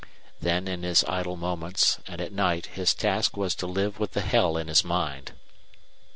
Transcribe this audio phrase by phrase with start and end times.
[0.39, 4.21] Then in his idle moments and at night his task was to live with the
[4.21, 5.33] hell in his mind.